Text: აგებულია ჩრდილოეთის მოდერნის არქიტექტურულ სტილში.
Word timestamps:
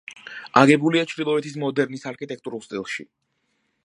აგებულია 0.61 1.03
ჩრდილოეთის 1.11 1.59
მოდერნის 1.63 2.05
არქიტექტურულ 2.13 2.65
სტილში. 2.69 3.07